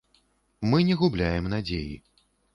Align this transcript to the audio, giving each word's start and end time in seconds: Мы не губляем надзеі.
Мы 0.71 0.79
не 0.87 0.95
губляем 1.03 1.51
надзеі. 1.53 1.95